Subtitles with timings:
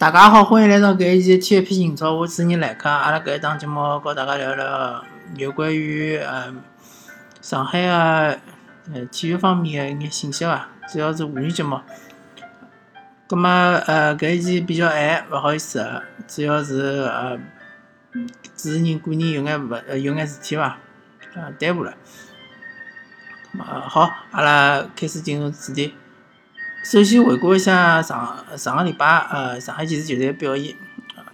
[0.00, 2.88] 大家好，欢迎来到搿一期体育篇英超，我是人来客。
[2.88, 5.04] 阿拉搿一档节目和大家聊聊
[5.36, 6.50] 有关于呃
[7.42, 8.38] 上海个
[8.94, 11.78] 呃体育方面的一眼信息伐，主要是妇女节目。
[13.28, 15.86] 葛末呃搿一期比较晚，勿好意思，
[16.26, 17.36] 主要是呃
[18.42, 20.78] 主持人个人有眼勿有眼事体伐，
[21.34, 21.92] 呃耽误了。
[23.58, 25.92] 呃好，阿拉开始进入主题。
[26.82, 30.74] 首先回顾一下上上个礼拜，呃，上海几支球队表现，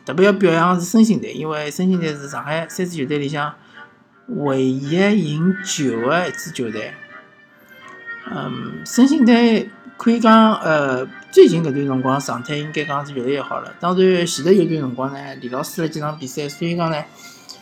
[0.05, 3.55] 特别要表扬的是申鑫队，因为申鑫队是上海三支球队里向
[4.27, 6.93] 唯一赢球的一支球队。
[8.29, 13.73] 嗯，申鑫队可以讲，呃，最近搿段辰光状态应该讲是越来越好了。
[13.79, 17.01] 当然，前头有段辰光呢，连牢输了几场比赛，所以讲呢，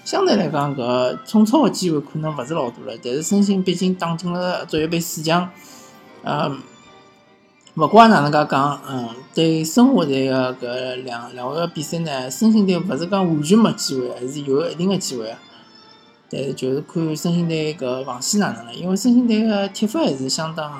[0.06, 2.98] 相对来讲搿冲超的机会可能勿是老多了。
[3.04, 5.50] 但是申鑫毕竟打进了足协杯四强，
[6.22, 6.58] 嗯。
[7.76, 15.34] 勿管哪能介讲，嗯，对申花队个搿两两位个比赛呢，申鑫队勿是讲完全没机会，还是有一定的机会。
[16.30, 20.70] 但是就是看申鑫队搿防线哪能了，因为申鑫队个踢法还是相当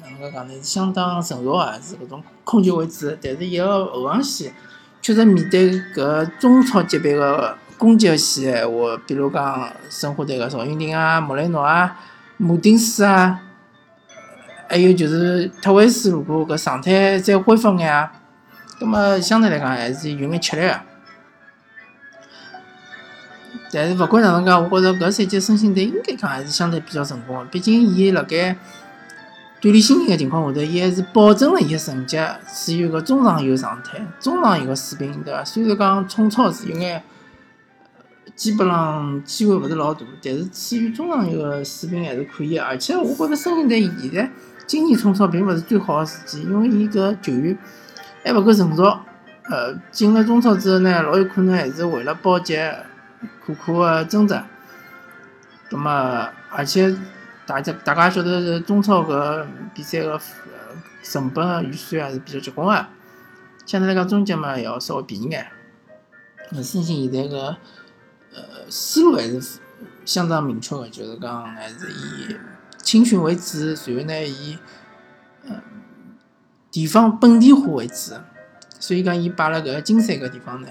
[0.00, 0.54] 哪能介讲呢？
[0.54, 3.14] 是相当成熟个，是搿种控球为主。
[3.20, 4.54] 但是伊个后防线
[5.02, 12.00] 确实面对搿中超级别个攻击线闲话，比如讲申花队个赵云霆啊、莫雷诺啊、
[12.38, 13.42] 马丁斯啊。
[14.70, 18.12] 还有就是特维斯，如果搿状态再恢复眼啊，
[18.78, 20.80] 葛末相对来讲还是有眼吃力个。
[23.72, 27.44] 但是勿管哪能讲，我觉着搿赛季申鑫队应该讲还是相对比较成功个。
[27.46, 28.56] 毕竟伊辣盖
[29.60, 35.44] 锻炼心情个情况下头，伊还是保证了伊个成绩处于个中上游状态，中上游个水平，对伐？
[35.44, 37.02] 虽然讲冲超是有眼，
[38.34, 42.58] 基本上机会勿是老大，但是处于中上游个水平还是可以。
[42.58, 44.30] 而且我觉着申鑫队现在。
[44.66, 47.58] 今年冲超并勿是最好的时机，因为伊搿球员
[48.24, 48.84] 还勿够成熟。
[49.50, 52.56] 呃，进了中超之后呢，老有可能还是为了保级
[53.44, 54.46] 苦苦的挣扎。
[55.68, 55.90] 葛末，
[56.50, 56.96] 而且
[57.44, 59.44] 大家大家晓得是中超搿
[59.74, 60.20] 比赛个
[61.02, 62.86] 成本预算还是比较结棍个，
[63.66, 65.48] 相对来讲中级嘛要稍微便宜眼。
[66.50, 67.56] 那申鑫现在个
[68.70, 69.58] 思路还是
[70.06, 72.36] 相当明确个，就是讲还是以。
[72.82, 74.58] 青训为主，然后呢以
[75.46, 75.62] 呃
[76.72, 78.14] 地方本地化为主，
[78.80, 80.68] 所以讲伊摆辣搿个金山搿地方呢，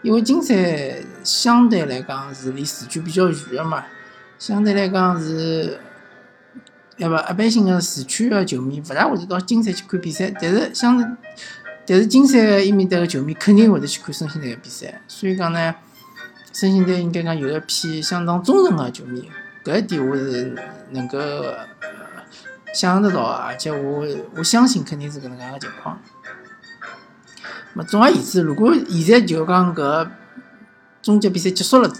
[0.00, 0.56] 因为金山
[1.22, 3.84] 相对来讲是离市区比较远个嘛，
[4.38, 5.78] 相对来讲是
[6.96, 11.18] 要不一般性个市区个球迷勿大会得到金山去看比赛，但是相
[11.86, 15.74] 但是金山伊面搭个球迷肯定会得去看申鑫队个比赛，所以讲呢，
[16.52, 19.30] 申鑫队应该讲有一批相当忠诚个球迷。
[19.64, 20.54] 搿一点我是
[20.90, 21.18] 能够
[22.72, 24.06] 想得到，而且我
[24.36, 26.00] 我相信肯定是搿能介个情况。
[27.74, 30.08] 么总而言之，如果现在就讲搿
[31.02, 31.92] 终极比赛结束了，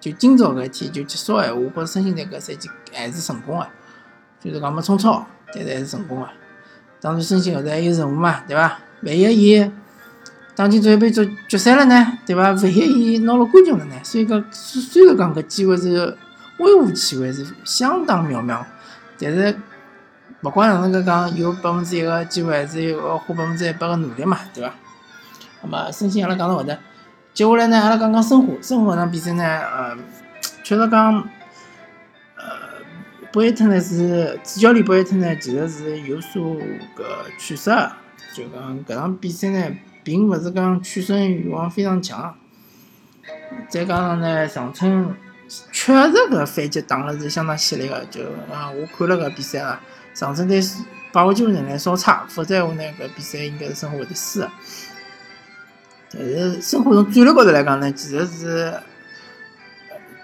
[0.00, 3.66] 就今朝搿一天就结束个闲话，我觉着申鑫队搿赛季还是成功个，
[4.40, 6.28] 就是讲没冲超，但是还是成功个。
[7.00, 8.78] 当然申鑫后头还有任务嘛，对伐？
[9.02, 9.72] 万一伊
[10.54, 12.52] 打进足协杯决决赛了呢，对伐？
[12.52, 13.94] 万一伊拿了冠军了呢？
[14.02, 16.16] 所以讲，虽然讲搿机会是。
[16.58, 18.62] 微乎其微是相当渺渺，
[19.18, 19.58] 但是
[20.42, 24.72] 勿管哪能介讲，有百分之一个机会，还是有花百分之一百个努力嘛，对伐？
[25.62, 26.78] 那么申鑫阿拉讲到搿得，
[27.34, 28.52] 接下来呢，阿拉讲讲申花。
[28.60, 29.96] 申花搿场比赛呢，呃，
[30.62, 31.14] 确实讲，
[32.36, 32.44] 呃，
[33.32, 36.54] 博伊特呢是主教练博伊特呢，其实是有所
[36.94, 37.02] 搿
[37.40, 37.90] 取舍，
[38.34, 42.34] 就讲搿场比赛呢，并勿是讲取胜欲望非常强，
[43.68, 45.14] 再加上呢，长春。
[45.70, 48.02] 确实，搿反击打了是相当犀利个。
[48.10, 49.78] 就啊，我看了搿比赛啊，
[50.14, 50.58] 长春队
[51.12, 54.50] 把握机会能力稍差，否则话呢，搿比赛应该是申花会得输个。
[56.10, 58.72] 但是申花从战略高头来讲呢，其实是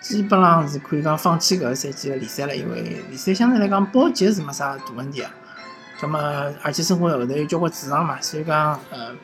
[0.01, 5.27] 基本上是可以讲放弃搿个赛季个联赛了，因为联赛相对来讲保级是没啥大问题个。
[6.01, 6.19] 葛末
[6.63, 9.15] 而且申花后头有交关主场嘛，所以讲呃。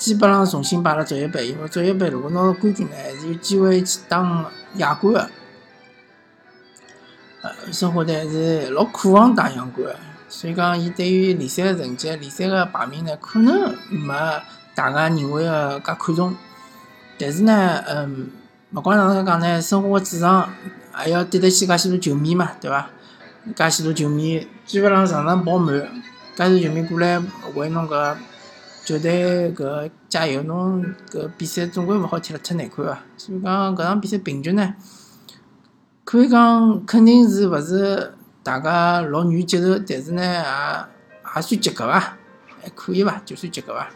[0.00, 5.30] 基本上重新摆了足协杯，因为足协杯如果拿到冠军呢，还是有机会去打亚冠的。
[7.42, 14.14] 呃，申花队还是老渴望打亚冠的，所以讲伊对于联赛的成绩、联赛的排名呢，可能没
[14.74, 16.34] 大家认为的介看重。
[17.18, 18.30] 但是呢，嗯，
[18.72, 20.50] 勿管哪能讲呢，申花主场
[20.92, 22.88] 还要对得起介许多球迷嘛，对伐？
[23.54, 25.74] 介许多球迷基本上场场爆满，
[26.34, 27.22] 介许多球迷过来
[27.54, 28.16] 为侬搿。
[28.90, 32.98] 球队搿加油，侬搿比赛总归勿好踢了太难看伐！
[33.16, 34.74] 所以讲搿场比赛平局呢，
[36.02, 42.00] 可以讲肯定是勿是大家老愿意接受，但是呢也也算及格伐？
[42.60, 43.88] 还可以伐，就算及格伐。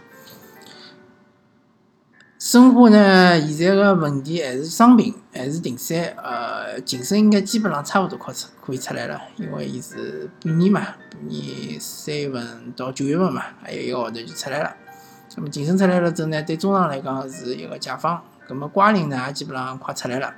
[2.39, 6.15] 申花呢，现在个问题还是伤病，还是停赛。
[6.23, 10.81] 呃，晋升应该基本上差不多可出可以出来了，因为伊是半年嘛，
[11.11, 14.77] 半年三月份到九月份嘛，还有一个号头就出来了。
[15.37, 18.23] 那么晋升出来了之后呢，对中场来讲是一个解放。
[18.49, 20.35] 那么瓜林呢，也基本上快出来了。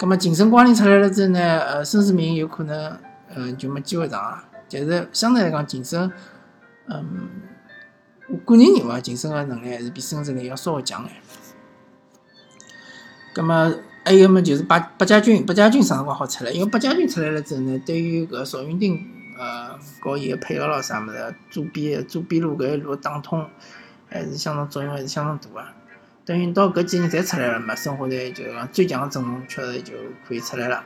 [0.00, 2.98] 那么晋升瓜林出来了之后呢，呃，孙世明有可能，
[3.34, 4.44] 嗯，就没机会上了。
[4.70, 6.10] 但是相对来讲，晋升，
[6.88, 7.28] 嗯。
[8.32, 11.16] 我个人认为，晋升个能力还是比孙胜林要稍微强点。
[13.34, 13.74] 葛么
[14.04, 16.52] 还有么就是八八家军，八家军啥辰光好出来？
[16.52, 19.04] 因为八家军出来了之后呢，对于搿邵云丁
[19.36, 23.44] 呃，搞伊个配合咯啥物事，左边左边路搿一路打通，
[24.10, 25.68] 还是相当作用还是相当大个。
[26.24, 29.94] 等于到搿几年侪出来了嘛，生活队就讲最强个阵容确实就
[30.28, 30.84] 可以出来了。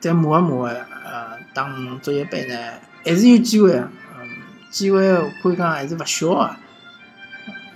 [0.00, 1.68] 再磨一磨呃，打
[2.00, 2.56] 职业杯呢，
[3.04, 3.74] 还是有机会。
[3.74, 3.90] 嗯
[4.70, 5.00] 机会
[5.42, 6.56] 可以讲还是勿小个，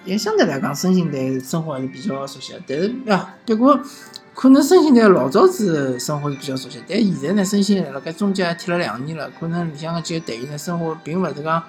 [0.05, 2.61] 也相对来讲，申鑫队生活还是比较熟悉个。
[2.69, 3.81] 但是呀，不过
[4.33, 11.61] 可能申鑫队老早子生活是比较熟悉，但现在呢，申鑫辣盖中间踢了两年了，可能里向个几个队员呢，生活并勿是讲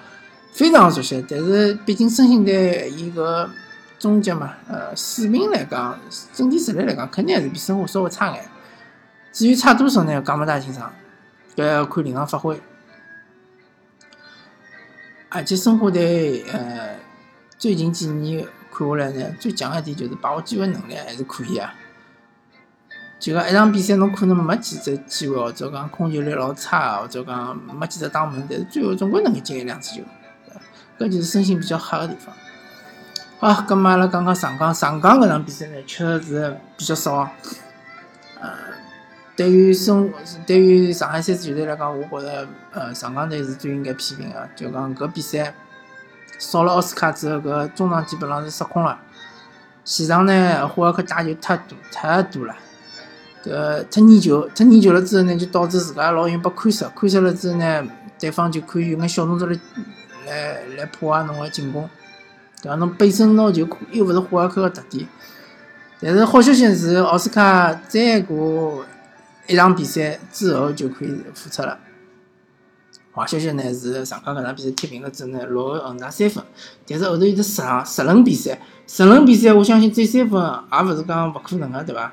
[0.56, 1.22] 非常熟悉。
[1.28, 3.48] 但是毕竟申鑫队伊个
[3.98, 5.98] 中甲嘛，呃，水平来讲，
[6.32, 8.42] 整体实力来讲，肯定还是比申花稍微差眼。
[9.32, 10.90] 至于差多少呢，讲勿大清爽，
[11.54, 12.58] 搿要看临场发挥。
[15.28, 16.96] 而且申花队，呃，
[17.58, 21.74] 最近几年看下来呢，最强一点就是把握机会能力还是可以啊。
[23.18, 30.02] 就讲一场比赛侬可能没几只机会，或者讲控球率老差，或者讲没几只打门，但是最后总归能够进一两次球，
[30.98, 32.34] 搿就是身心比较黑个地方。
[33.38, 37.30] 好，咁么阿拉讲讲上港，上港搿场比赛呢，确实是比较少。
[39.36, 40.10] 对于申，
[40.46, 44.48] 对于上海三支球队来讲，我觉着，呃，上港队是最应该批评的。
[44.56, 45.52] 就讲搿比赛
[46.38, 48.98] 少了奥斯卡之后，搿中场基本上是失控了。
[49.84, 52.56] 前场呢，霍尔克打球太多太多了，
[53.44, 57.86] 搿太粘球，太粘球了之后呢，就导致自家老容易被看失，看失了之后呢，
[58.18, 59.54] 对方就可以用眼小动作来
[60.26, 61.88] 来来破坏侬个进攻，
[62.60, 62.74] 对伐？
[62.74, 65.08] 侬背身拿球又勿是霍尔克个特点。
[66.00, 68.84] 但是好消息是，奥斯卡再过。
[69.48, 71.78] 一场比赛之后就可以复出了。
[73.14, 76.42] 坏消息呢是上港搿场比赛踢平了之后呢，落后恒大三分。
[76.84, 82.12] 但是后头有得十十轮比赛，十轮比赛我相信追三分也勿是讲勿可能个，对伐？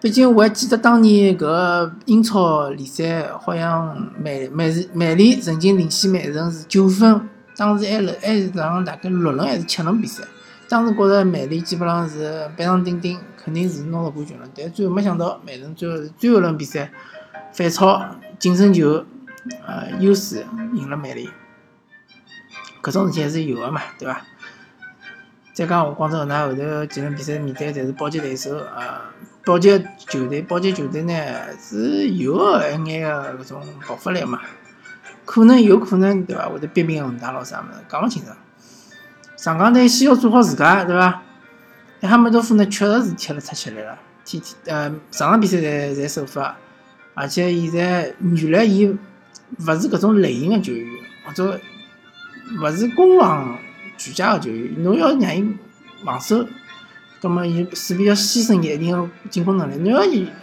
[0.00, 10.24] 毕竟我还记得当年搿英超联赛好像曼曼曼联曾经领先曼城是九分，当时还还是场大概六轮还是七轮比赛。
[10.68, 14.48] 当时觉着曼联基本上是板上钉钉，肯定是拿到冠军了。
[14.56, 16.90] 但最后没想到，曼城最后最后轮比赛
[17.52, 18.02] 反超
[18.38, 19.04] 净胜球，
[19.66, 21.28] 呃，优势赢了曼联。
[22.82, 24.22] 搿种事体还是有的嘛，对伐？
[25.60, 28.98] 再讲广州恒大后头几轮比赛面对的侪是保级对手，呃，
[29.44, 29.68] 保级
[29.98, 31.12] 球队，保级球队呢
[31.62, 34.40] 是有一眼个搿种爆发力嘛，
[35.26, 36.48] 可能有可能对伐？
[36.48, 38.34] 会得逼平恒大咯啥物事，讲勿清爽。
[39.36, 41.20] 上港队先要做好自家，对伐？
[42.00, 46.56] 哈梅多夫呢，确实是踢了出去来了，踢踢呃，上场比赛侪侪首发，
[47.12, 48.98] 而且现在原来伊勿
[49.58, 50.86] 是搿种类型的球员，
[51.26, 51.60] 或者
[52.62, 53.58] 勿是攻防
[54.00, 55.54] 俱佳的球员，侬要让伊
[56.04, 56.46] 防守，
[57.20, 59.76] 葛末伊势必要牺牲一定的进攻能力。
[59.76, 59.98] 侬要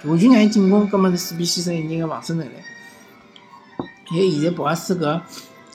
[0.10, 2.52] 完全让伊进攻，葛末势必牺牲一定的防守能力。
[4.12, 5.20] 伊现在博阿斯搿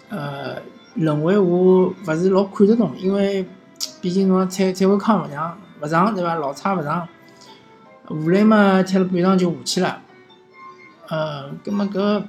[0.09, 0.63] 呃。
[0.95, 3.47] 认为我勿是老看得懂，因为
[4.03, 6.35] 毕竟侬蔡蔡文康勿上，勿上对伐？
[6.35, 7.09] 老差勿上，
[8.11, 10.03] 吴磊嘛踢了半场就下去了，
[11.09, 12.25] 呃，葛末搿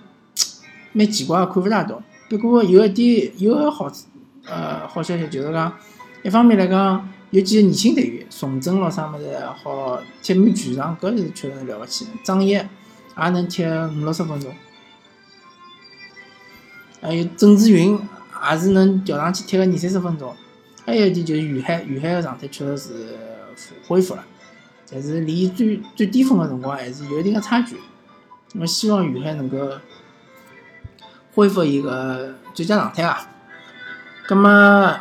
[0.93, 2.01] 蛮奇怪，看勿大懂。
[2.29, 4.05] 不过有一点有个好处，
[4.45, 5.77] 呃，好消息就是讲，
[6.23, 12.07] 一方面来讲，有几个年轻队员，宋真咯啥物事好踢满全场，搿是确实是了勿起。
[12.23, 12.69] 张毅也
[13.15, 14.53] 能踢五六十分钟，
[17.01, 17.99] 还有郑志云。
[18.51, 20.35] 也是能调上去踢个二三十分钟，
[20.85, 23.17] 还有一点就是于海，于海个状态确实是
[23.87, 24.25] 恢复了，
[24.91, 27.77] 但是离最最巅峰个辰光还是有一定个差距。
[28.51, 29.57] 那么希望于海能够
[31.33, 33.29] 恢复一个最佳状态啊。
[34.29, 34.99] 那么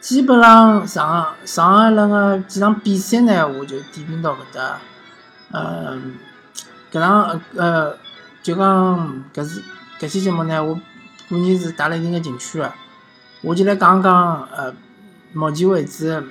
[0.00, 4.78] 基本上上上一轮个几场比赛呢，我就点评到搿搭。
[5.52, 6.14] 嗯，
[6.92, 7.96] 搿场呃，
[8.42, 9.62] 就讲搿是
[9.98, 10.78] 搿期节目呢，我。
[11.30, 12.72] 个人是带了一定的情绪的，
[13.42, 14.72] 我就来讲讲，呃，
[15.34, 16.24] 目前为止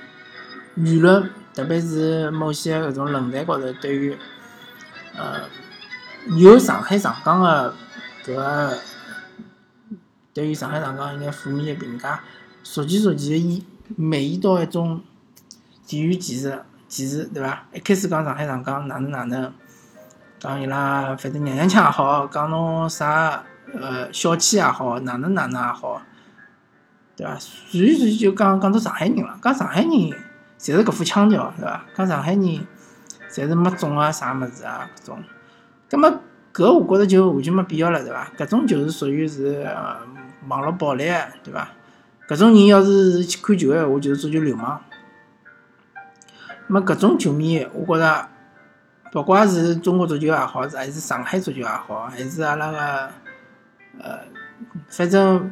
[0.76, 4.18] 舆论，特别是某些搿种论坛高头对于，
[5.16, 5.42] 呃，
[6.36, 7.72] 有上海上港的
[8.26, 8.76] 搿个
[10.38, 12.20] 对于上海上港有眼负面的评价，
[12.62, 13.60] 逐渐逐渐演
[13.96, 15.00] 蔓延到一种
[15.84, 17.66] 地域歧视歧视，对伐？
[17.72, 19.52] 一开始讲上海上港哪能哪能，
[20.38, 23.42] 讲伊拉反正娘娘腔也好，讲侬啥
[23.74, 26.00] 呃小气也好，哪能哪能也好，
[27.16, 27.36] 对伐？
[27.40, 31.84] 随随就讲讲到上海人了，讲上海人侪是搿副腔调，对伐？
[31.96, 32.40] 讲上海人
[33.28, 35.20] 侪是没种啊啥物事啊搿种，
[35.90, 36.08] 葛末
[36.54, 38.30] 搿我觉着就完全没必要了，对伐？
[38.38, 39.66] 搿种就是属于是
[40.46, 41.04] 网络暴力，
[41.42, 41.68] 对伐？
[42.28, 44.80] 搿种人要是去看球个闲话，就是足球流氓。
[46.68, 48.28] 么搿种球迷，我觉着，
[49.14, 53.10] 勿怪是中国足球也好，还是上海足球也好，还是阿拉个
[53.98, 54.20] 呃，
[54.88, 55.50] 反正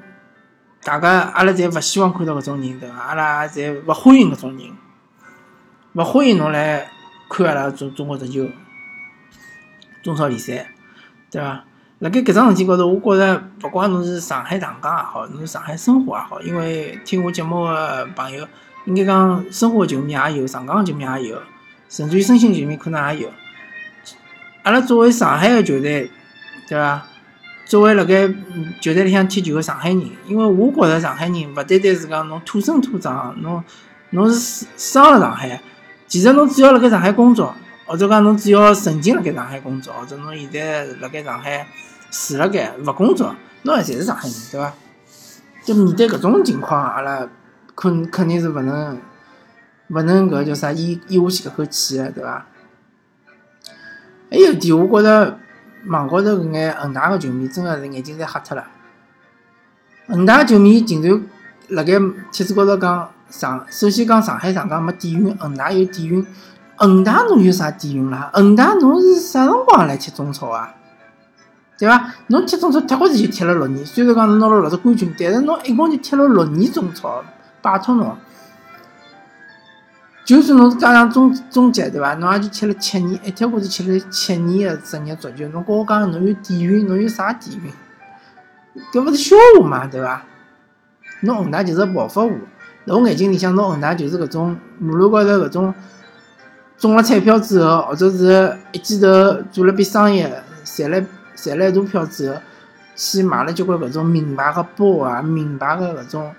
[0.82, 2.96] 大家阿拉侪勿希望看到搿种人，对伐？
[2.98, 4.70] 阿拉侪勿欢迎搿种人，
[5.94, 6.90] 勿欢迎侬来
[7.30, 8.46] 看阿拉中中国足球
[10.02, 10.70] 中超联赛，
[11.30, 11.64] 对伐？
[12.00, 18.46] 辣盖搿桩事体高头，我觉着勿管侬是上海上港也好，侬是上海申花也好，因为听我节目个朋友。
[18.84, 21.42] 应该讲，申花球迷也有，上港球迷也有，
[21.88, 23.30] 甚至于申鑫球迷可能也有。
[24.62, 26.10] 阿拉作为上海个球队，
[26.68, 27.02] 对伐？
[27.64, 28.28] 作为辣盖
[28.80, 33.64] 球队里向踢球个上海人，因为我觉着上海人勿单单是讲侬土生土长，侬
[34.10, 35.60] 侬是生了上海，
[36.06, 37.52] 其实侬只要辣盖上海工作，
[37.86, 41.66] 或者讲侬只要曾经辣盖上海工作，或者侬现在辣盖上海
[42.10, 44.72] 住辣盖勿工作，侬也侪是上海人，对伐？
[45.64, 47.28] 就面对搿种情况，阿拉。
[47.78, 48.98] 肯肯定是勿能，
[49.88, 52.46] 勿能搿叫啥咽咽下去搿口气个，对伐？
[54.30, 55.38] 还有点，我觉着
[55.88, 58.66] 网高头搿眼恒大个球迷真个是眼睛侪瞎脱了。
[60.06, 61.22] 恒大球迷竟然
[61.68, 62.00] 辣盖
[62.32, 66.26] 帖子高头讲上，首先讲上海上港没底蕴，恒大有底蕴。
[66.76, 68.30] 恒大侬有啥底蕴啦？
[68.32, 70.74] 恒大侬是啥辰光来踢中超啊？
[71.78, 72.14] 对伐？
[72.28, 77.22] 侬踢中超踢好子就踢了六年，虽然讲侬拿了六只冠军，但是侬一共就踢了六年中超。
[77.62, 78.16] 拜托侬，
[80.24, 82.14] 就算侬是加上中中级对伐？
[82.14, 87.72] 侬也就踢了七年，一踢下子踢了七年的职业足球，侬跟我讲侬有底蕴，侬有啥底蕴？
[88.92, 90.22] 搿勿是笑话嘛，对伐？
[91.20, 92.30] 侬恒大就是暴发户，
[92.84, 95.74] 辣我眼睛里向，侬恒大就是搿种马路高头搿种
[96.78, 99.08] 中了彩票之后，或者是一记头
[99.50, 100.26] 做了笔生意，
[100.64, 101.00] 赚了
[101.34, 102.40] 赚了一大票之后，
[102.94, 106.34] 去买了交关搿种名牌个包啊，名牌个搿种。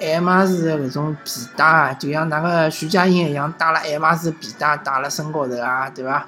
[0.00, 6.26] 爱马仕的搿种皮带啊，就像那个徐佳莹一样，戴了爱马仕皮带戴了身高头啊，对伐？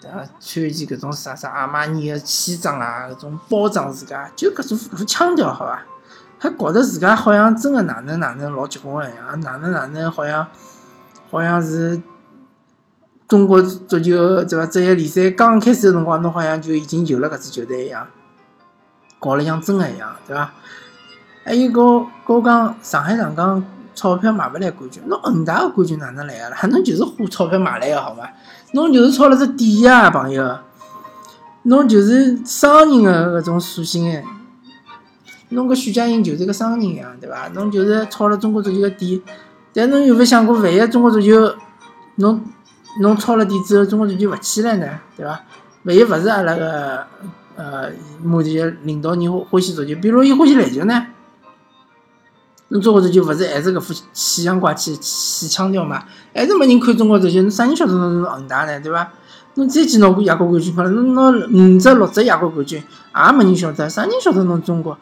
[0.00, 0.24] 对伐？
[0.40, 5.82] 穿一件搿种啥啥阿玛尼的西装啊，搿种包装自家，就搿种副腔调，好伐？
[6.38, 10.46] 还觉得自家好像真的哪能哪能老结棍一样，哪能哪能好像
[11.30, 12.00] 好像是
[13.30, 14.66] 中国足球对伐？
[14.66, 18.04] 职业联赛刚开始的辰光，侬好像就已经有了搿支球队一样，
[19.20, 20.52] 搞了像真的一样，对伐？
[21.44, 26.58] 还有个高讲上海上港钞票买勿来冠军，侬恒大个冠军哪能来个啦？
[26.66, 28.28] 侬就是花钞票买来个好伐？
[28.72, 30.58] 侬就是抄了只底啊，朋友！
[31.62, 34.24] 侬就是商人个搿种属性哎！
[35.50, 37.46] 侬搿许家印就是个商人呀，对伐？
[37.54, 39.22] 侬就是抄了中国足球个底，
[39.72, 41.54] 但侬有勿想过，万一中国足球
[42.16, 42.42] 侬
[42.98, 44.86] 侬抄了底之后，中国足球勿起来呢？
[45.16, 45.40] 对伐？
[45.84, 47.06] 万一勿是阿拉个
[47.56, 47.90] 呃
[48.22, 51.06] 目前领导人欢喜足球，比如伊欢喜篮球呢？
[52.68, 56.04] 侬中国足球勿是还是搿副气象怪气、气腔调嘛？
[56.34, 57.40] 还是没人看中国足球？
[57.42, 58.80] 侬啥人晓得侬是恒大呢？
[58.80, 59.10] 对伐？
[59.54, 63.88] 侬再去拿个亚冠冠军，可能侬拿五只、六只亚冠冠军，也没人晓得。
[63.88, 64.96] 啥人晓得侬中国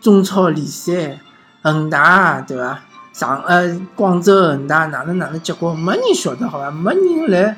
[0.00, 1.20] 中超联赛
[1.62, 2.82] 恒大对伐？
[3.14, 5.72] 上呃广州恒大哪能哪能结果？
[5.72, 6.68] 没人晓得好伐？
[6.68, 7.56] 没人来，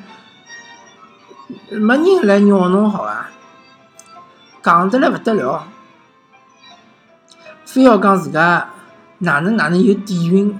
[1.71, 3.27] 没人来鸟侬好伐？
[4.61, 5.63] 讲得来勿得了，
[7.65, 8.69] 非要讲自家。
[9.19, 10.55] 哪能哪能有底蕴？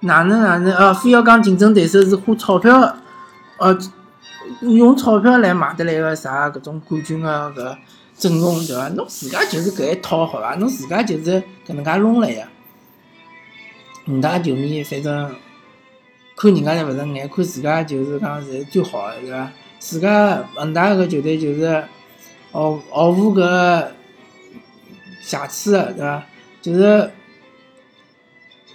[0.00, 2.96] 哪能哪能呃，非要讲竞争对手是花钞票，
[3.58, 3.78] 呃，
[4.62, 7.76] 用钞票来买得来个啥搿种冠军个搿
[8.16, 8.88] 阵容对伐？
[8.96, 10.56] 侬自家就是搿一套好伐？
[10.56, 12.42] 侬自家就是搿能介弄来个。
[14.10, 15.34] 恒大球迷反正
[16.36, 19.52] 看人家侪勿顺眼，看自家就是讲是最好个对伐？
[19.78, 21.84] 自家恒大搿球队就是
[22.50, 23.86] 毫毫无搿
[25.20, 26.24] 瑕疵个对伐？
[26.60, 27.10] 就是。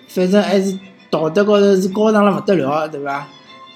[0.08, 3.27] 反正还是道德高头是高尚了勿得了，对伐？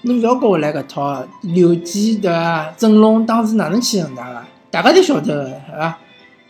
[0.03, 2.73] 侬勿要跟我来搿套刘基对伐？
[2.77, 4.41] 郑龙当时哪能去恒大个？
[4.71, 5.97] 大家侪晓得个，是伐？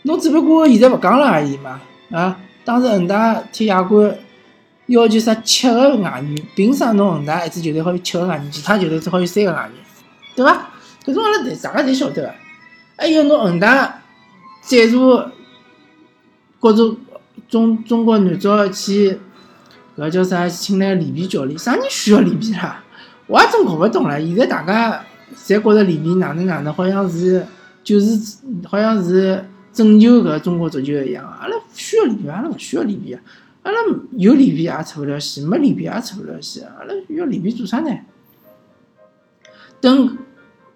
[0.02, 1.80] 侬只不过现在勿讲了而已嘛，
[2.12, 2.38] 啊！
[2.64, 4.16] 当时恒大踢亚冠
[4.90, 9.84] 要求啥七个外援，凭啥侬恒大一支球队好有七个外援，其他球队只好有三个外援，
[10.34, 10.68] 对伐？
[11.04, 12.34] 搿种阿拉大家侪晓得个。
[12.96, 14.02] 还有侬恒大
[14.62, 15.22] 赞助
[16.58, 16.96] 各种
[17.48, 19.18] 中中国男足去
[19.96, 20.48] 搿叫啥？
[20.48, 22.82] 请来里皮教练，啥人需要里皮啦？
[23.28, 24.20] 我也真搞勿懂了。
[24.20, 25.04] 现在大家
[25.36, 27.46] 侪觉着里皮哪能哪能，好像是
[27.84, 31.24] 就是好像是拯救搿中国足球一样。
[31.40, 33.20] 阿拉需要里皮，阿拉勿需要里皮啊！
[33.62, 33.78] 阿拉
[34.12, 36.66] 有里皮也出勿了线，没里皮也出勿了线。
[36.66, 37.90] 阿拉要里皮做啥呢？
[39.80, 40.18] 等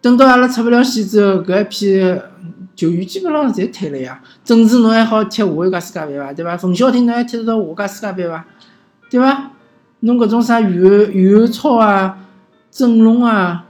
[0.01, 2.21] 等到阿拉出勿了线之后，搿一批。
[2.77, 6.33] 球员基本上侪退了呀，郑智侬还好踢下一届世界杯伐？
[6.33, 6.57] 对伐？
[6.57, 8.45] 冯潇霆侬还踢得到下届世界杯伐？
[9.09, 9.53] 对伐？
[10.01, 12.27] 侬搿种啥余后余超啊、
[12.73, 13.67] 郑龙啊，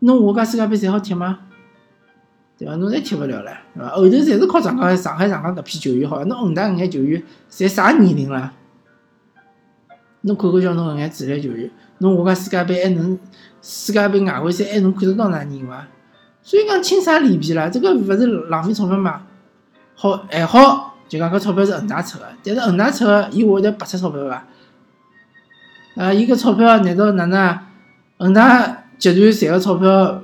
[0.00, 1.38] 侬下届世界杯侪好踢吗？
[2.62, 2.76] 对伐？
[2.76, 3.88] 侬侪踢勿了了，对伐？
[3.90, 8.52] 后头侪是靠上港、上海上港搿批球员好，侬恒大搿眼球员侪啥年龄了？
[10.22, 13.18] 侬看看叫侬搿眼主力球员，侬下届世界杯还能
[13.60, 15.86] 世界杯外围赛还能看得到㑚人伐？
[16.42, 17.68] 所以讲，请啥里皮啦？
[17.68, 19.22] 这个勿是浪费钞票吗？
[19.94, 24.44] 好还好，就讲搿钞票是恒大出个，但是恒大出个，伊会得白出钞票伐？
[25.96, 27.58] 啊，伊搿钞票难道哪能？
[28.18, 30.22] 恒大集团赚个钞票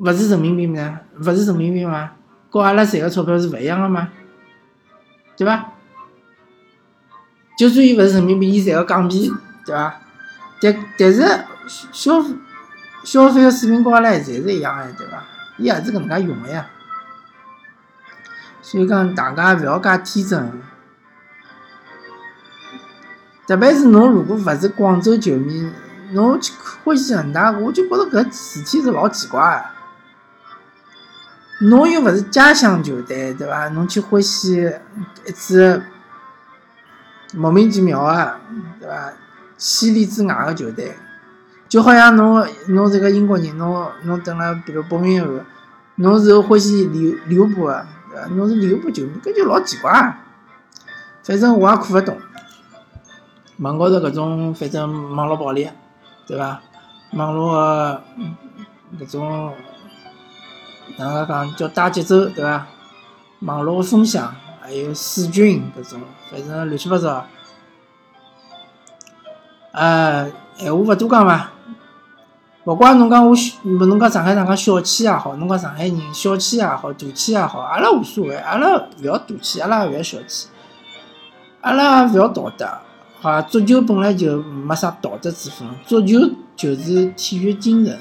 [0.00, 1.00] 勿是人民币呢？
[1.18, 2.12] 勿是人民币吗？
[2.50, 4.08] 和阿拉赚个钞票是勿一样个吗？
[5.36, 5.72] 对伐？
[7.56, 9.30] 就算伊勿是人民币，伊赚个港币，
[9.64, 10.00] 对伐？
[10.60, 11.44] 但但是
[11.92, 12.24] 消。
[13.02, 15.24] 消费个水平跟阿拉侪是一样个，对伐？
[15.56, 16.66] 伊也是搿能介用个呀。
[18.60, 20.62] 所以讲，大家勿要介天真。
[23.46, 25.72] 特别是侬如果勿是广州球迷，
[26.12, 26.52] 侬去
[26.84, 29.79] 欢喜恒大，我就觉着搿事体是老奇怪个。
[31.60, 33.68] 侬又勿是家乡球队，对伐？
[33.68, 34.72] 侬去欢喜
[35.26, 35.82] 一支
[37.34, 38.34] 莫名其妙个，
[38.80, 39.12] 对伐？
[39.58, 40.94] 千里之外个球队。
[41.68, 45.46] 就好像侬侬是个英国人，侬侬等了比如伯明翰，
[45.96, 48.26] 侬是欢喜利利物浦个，对伐？
[48.28, 50.16] 侬是利物浦球迷，搿就老奇怪。
[51.22, 52.18] 反正我也看勿懂，
[53.58, 55.68] 网高头搿种反正网络暴力，
[56.26, 56.60] 对伐？
[57.12, 58.02] 网络
[58.98, 59.52] 搿种
[60.96, 62.66] 哪能讲叫打节奏，对伐？
[63.40, 66.00] 网络个风向，还有水军搿种，
[66.30, 67.24] 反正乱七八糟。
[69.72, 71.50] 呃，闲话勿多讲伐？
[72.64, 80.48] 勿怪侬讲我，侬讲上海人讲小气也好，侬讲上海人小气也好，大气也好，阿拉无所谓，阿拉勿要大气，阿拉也勿要小气，
[81.62, 82.68] 阿拉也勿要道德，
[83.20, 86.18] 好足球本来就没啥道德之分，足球
[86.54, 87.98] 就是体育精神，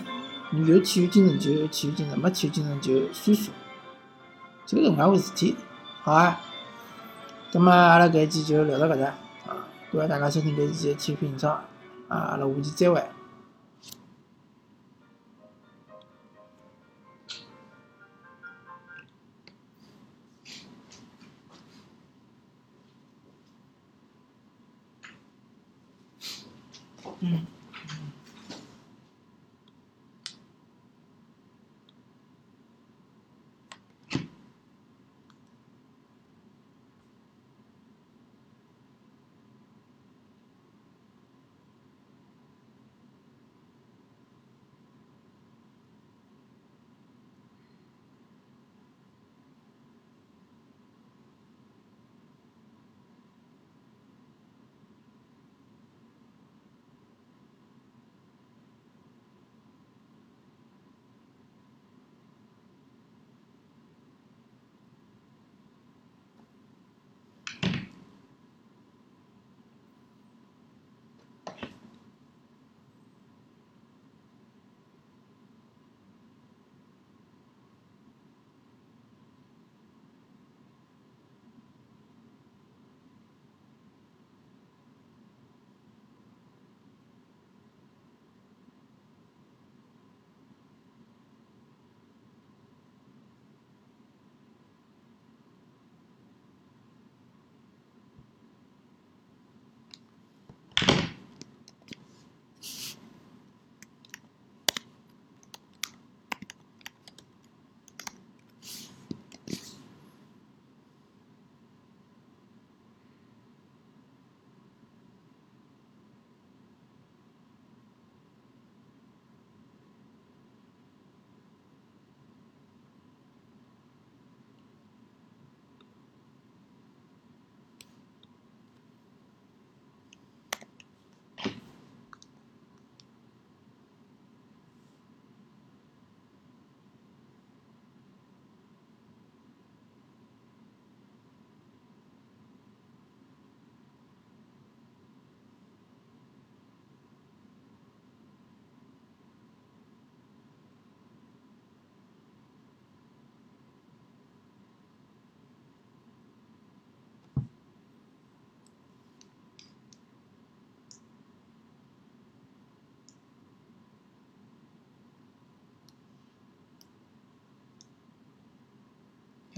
[0.51, 3.51] 有体育精神就有体育精神，没体育精神就算数，
[4.65, 5.55] 就搿能介回事体，
[6.03, 6.41] 好啊。
[7.51, 9.07] 那么阿拉搿一期就聊到搿搭，
[9.47, 11.63] 啊，感谢大家收听搿一期体育频道，
[12.07, 13.03] 啊，阿拉下期再会。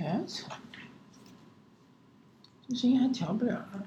[0.03, 0.23] 哎
[2.67, 3.83] 这声音还调不了了。